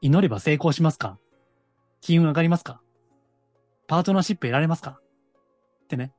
[0.00, 1.18] 祈れば成功しますか？
[2.00, 2.80] 金運上がりますか？
[3.86, 5.00] パートナーシップ得られますか？
[5.84, 6.12] ってね。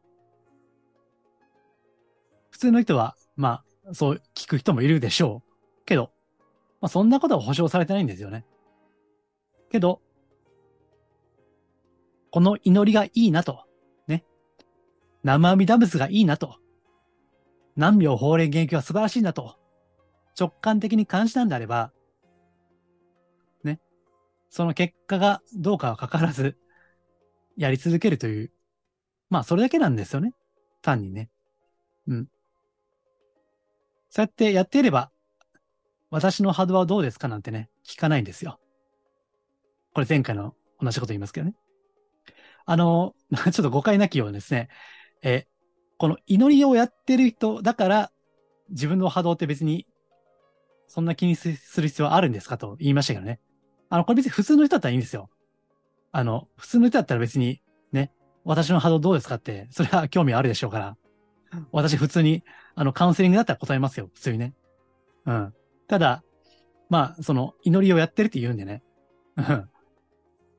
[2.49, 5.85] 普通の人は、まあ、そう聞く人もいるでしょう。
[5.85, 6.11] けど、
[6.79, 8.45] まあ、そんなことは保証されてないんですよね。
[9.71, 10.01] けど、
[12.31, 13.65] この祈りがいいなと、
[14.07, 14.23] ね。
[15.23, 16.57] 生阿弥陀仏がいいなと、
[17.75, 19.57] 何秒法令現役は素晴らしいなと、
[20.39, 21.91] 直感的に感じたんであれば、
[23.63, 23.79] ね。
[24.49, 26.57] その結果がどうかは関わらず、
[27.57, 28.51] やり続けるという、
[29.29, 30.33] まあ、それだけなんですよね。
[30.81, 31.29] 単にね。
[32.07, 32.27] うん。
[34.09, 35.11] そうやってやっていれば、
[36.11, 38.59] 私の波動はどうですかなんてね、聞かないんですよ。
[39.93, 41.55] これ前回の同じこと言いますけどね。
[42.65, 44.69] あの、 ちょっと誤解なきようですね。
[45.21, 45.47] え、
[46.03, 48.11] この祈りをやってる人だから、
[48.69, 49.87] 自分の波動って別に、
[50.89, 51.47] そんな気にす
[51.79, 53.39] る必要はあるんですかと言いましたけどね。
[53.87, 55.29] あの、これ別に普通の人だったらいいんですよ。
[56.11, 57.61] あの、普通の人だったら別に、
[57.93, 58.11] ね、
[58.43, 60.97] 私の波動どうですかって、それは興味あるでしょうから。
[61.71, 62.43] 私普通に、
[62.75, 64.09] あの、カウンセリングだったら答えますよ。
[64.13, 64.53] 普通にね。
[65.25, 65.53] うん。
[65.87, 66.21] ただ、
[66.89, 68.83] まあ、その、祈りをやってるって言うんでね。
[69.37, 69.69] うん。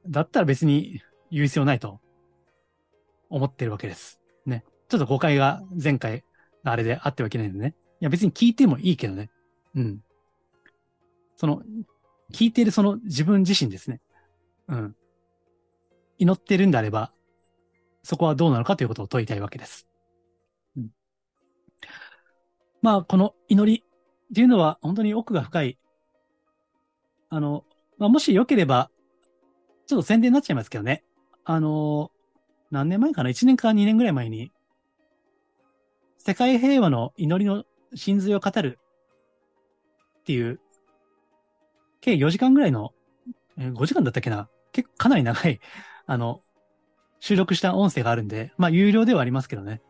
[0.09, 2.01] だったら別に言う必要ないと
[3.29, 4.24] 思ってるわけです。
[4.89, 6.25] ちょっと誤解が前回
[6.65, 7.75] のあれであってはいけないんでね。
[8.01, 9.31] いや別に聞いてもいいけどね。
[9.75, 10.01] うん。
[11.37, 11.63] その、
[12.33, 14.01] 聞いてるその自分自身ですね。
[14.69, 14.97] うん。
[16.19, 17.13] 祈ってるんであれば、
[18.03, 19.87] そこはどうなのかということを問いたいわけです。
[20.77, 20.91] うん、
[22.83, 25.79] まあ、この祈りっていうのは本当に奥が深い。
[27.31, 27.65] あの、
[27.99, 28.91] まあ、もしよければ、
[29.87, 31.05] ちょっと宣伝になっちゃいますけどね。
[31.45, 32.11] あの、
[32.71, 34.53] 何年前かな ?1 年か2年ぐらい前に、
[36.27, 37.65] 世界平和の祈りの
[37.95, 38.79] 真髄を語る
[40.21, 40.59] っていう、
[42.01, 42.93] 計4時間ぐらいの、
[43.59, 44.49] え5時間だったっけな？
[44.73, 45.61] 結構かなり長い、
[46.07, 46.41] あの、
[47.21, 49.83] 収録した音声があるんで、まあ、有料ではありますけどね。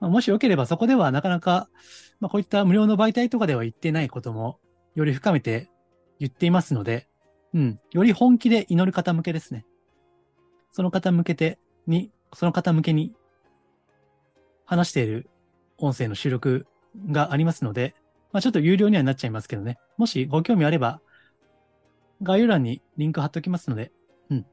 [0.00, 1.68] まあ、もしよければそこではなかなか、
[2.18, 4.58] まあ、こういった無料の媒体とかでは言ってないことも、
[4.96, 5.70] より深めて
[6.18, 7.06] 言っていますので、
[7.54, 9.64] うん、より本気で祈る方向けですね。
[10.72, 13.14] その方向けてに、その方向けに
[14.64, 15.30] 話している
[15.78, 16.66] 音声の収録
[17.10, 17.94] がありますので、
[18.32, 19.78] まあ、ちょっと有料にはなっちゃいますけどね。
[19.96, 21.00] もしご興味あれば、
[22.22, 23.92] 概要欄にリンク貼っておきますので、
[24.30, 24.46] うん。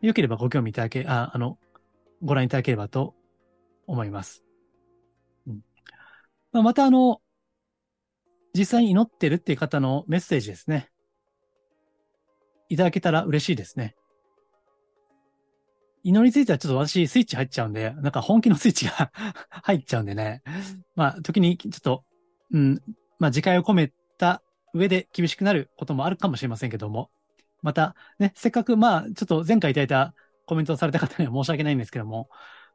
[0.00, 1.58] よければご興味いただけ、あ、あの、
[2.22, 3.14] ご覧いただければと
[3.86, 4.44] 思います。
[5.46, 5.60] うん。
[6.52, 7.20] まあ、またあの、
[8.56, 10.90] 実際に祈ってるっていう方のメッセージですね。
[12.68, 13.94] いただけたら嬉しいですね。
[16.02, 19.12] 祈りについてはちょっと私スイッチ入っちゃうんで、なんか本気のスイッチが
[19.50, 20.42] 入っちゃうんでね。
[20.96, 22.04] まあ、時にちょっと、
[22.52, 22.80] うん、
[23.18, 24.42] まあ、自戒を込めた
[24.72, 27.10] 上で厳しくなることもあるかもしれませんけども、
[27.62, 30.14] また、ね、せっかく、まあ、ちょっと前回いただいた
[30.46, 32.28] コメントをされた方には申し訳ないんですけども、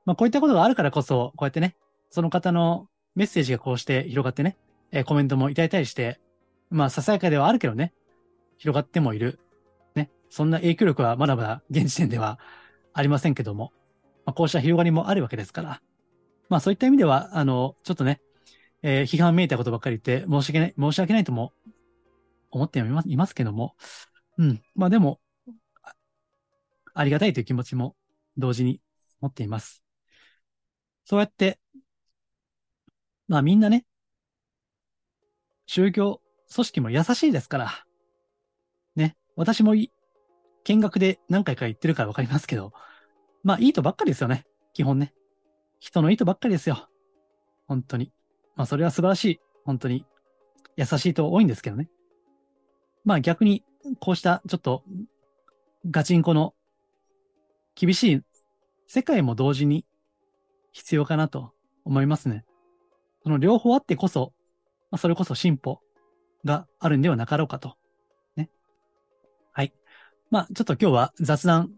[0.05, 1.75] まあ、こういったことがあるからこそ、こうやってね、
[2.11, 4.57] その方のメッセージがこうして広がってね、
[4.91, 6.19] えー、コメントもいただいたりして、
[6.69, 7.93] まあ、ささやかではあるけどね、
[8.57, 9.39] 広がってもいる。
[9.95, 12.39] ね、そんな影響力はまだまだ現時点では
[12.95, 13.73] ありませんけども、
[14.25, 15.81] まあ、こうした広がりもあるわけですから、
[16.47, 18.21] まあそういった意味では、あの、ちょっとね、
[18.83, 21.51] えー、批判めいたことばっかり言って申し訳ない、申し訳ないとも
[22.51, 22.83] 思ってい
[23.17, 23.75] ますけども、
[24.37, 24.61] うん。
[24.75, 25.19] まあでも、
[26.93, 27.97] ありがたいという気持ちも
[28.37, 28.79] 同時に
[29.19, 29.83] 持っています。
[31.03, 31.59] そうやって、
[33.27, 33.85] まあみんなね、
[35.65, 36.21] 宗教
[36.53, 37.71] 組織も優しいですから、
[38.95, 39.91] ね、私もい
[40.65, 42.73] 見学で何回か言ってるからわかりますけど、
[43.43, 44.45] まあいいとばっかりですよね。
[44.73, 45.13] 基本ね。
[45.79, 46.89] 人のいいとばっかりですよ。
[47.67, 48.11] 本当に。
[48.55, 49.39] まあそれは素晴らしい。
[49.63, 50.05] 本当に。
[50.75, 51.89] 優しいと多いんですけどね。
[53.05, 53.63] まあ逆に、
[53.99, 54.83] こうしたちょっと
[55.91, 56.55] ガチンコの
[57.75, 58.21] 厳しい
[58.87, 59.85] 世界も同時に
[60.71, 61.51] 必要かなと
[61.83, 62.43] 思いますね。
[63.23, 64.33] その両方あってこそ、
[64.89, 65.79] まあ、それこそ進歩
[66.43, 67.75] があるんではなかろうかと。
[70.31, 71.71] まあ、ちょっと今日は雑談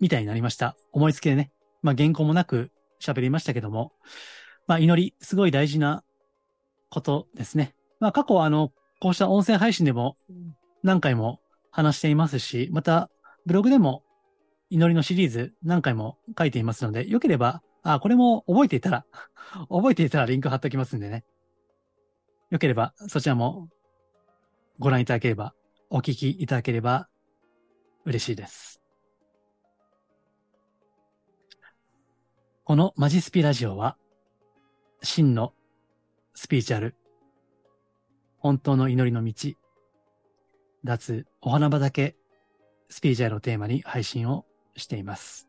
[0.00, 0.76] みたいになりました。
[0.92, 1.52] 思いつきでね。
[1.82, 2.70] まあ、原稿もなく
[3.00, 3.92] 喋りましたけども。
[4.66, 6.04] まあ、祈り、すごい大事な
[6.90, 7.74] ことですね。
[7.98, 10.16] まあ、過去、あの、こうした音声配信でも
[10.82, 11.40] 何回も
[11.70, 13.10] 話していますし、また、
[13.46, 14.02] ブログでも
[14.70, 19.06] 祈りのシリーズ何回も書いていますので、よければ、あ、これも覚えていたら
[19.68, 21.24] 覚えていたらリンク貼っておきますんでね。
[22.50, 23.68] よければ、そちらも
[24.78, 25.54] ご覧いただければ、
[25.88, 27.08] お聞きいただければ
[28.04, 28.80] 嬉しいです。
[32.64, 33.96] このマジスピラジオは、
[35.02, 35.52] 真の
[36.34, 36.94] スピーチャル、
[38.38, 39.54] 本当の祈りの道、
[40.84, 42.16] 脱お花畑
[42.88, 44.46] スピーチャルをテーマに配信を
[44.76, 45.48] しています。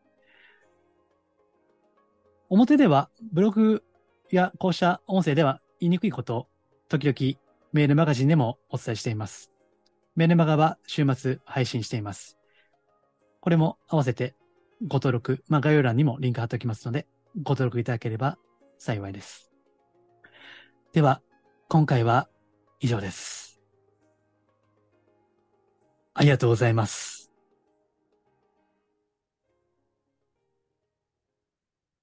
[2.50, 3.84] 表ではブログ
[4.30, 6.48] やこうした音声では言いにくいことを
[6.90, 7.40] 時々
[7.72, 9.52] メールマガジンでもお伝えしています。
[10.16, 12.41] メールマガは週末配信しています。
[13.42, 14.36] これも合わせて
[14.88, 17.08] ご登録、まあ、概要欄にもリンク貼っておきますので、
[17.42, 18.38] ご登録いただければ
[18.78, 19.52] 幸いです。
[20.94, 21.22] では、
[21.68, 22.30] 今回は
[22.80, 23.60] 以上です。
[26.14, 27.31] ありがとうございます。